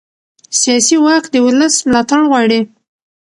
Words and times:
سیاسي 0.61 0.95
واک 1.05 1.23
د 1.29 1.35
ولس 1.45 1.75
ملاتړ 1.89 2.19
غواړي 2.29 2.61